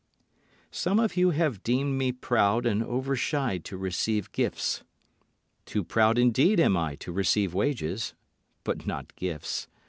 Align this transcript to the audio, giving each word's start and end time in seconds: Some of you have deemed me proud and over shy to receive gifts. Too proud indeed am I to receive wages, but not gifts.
Some 0.71 0.99
of 0.99 1.15
you 1.15 1.29
have 1.29 1.61
deemed 1.61 1.95
me 1.95 2.11
proud 2.11 2.65
and 2.65 2.81
over 2.83 3.15
shy 3.15 3.59
to 3.59 3.77
receive 3.77 4.31
gifts. 4.31 4.83
Too 5.67 5.83
proud 5.83 6.17
indeed 6.17 6.59
am 6.59 6.75
I 6.75 6.95
to 6.95 7.11
receive 7.11 7.53
wages, 7.53 8.15
but 8.63 8.87
not 8.87 9.15
gifts. 9.15 9.67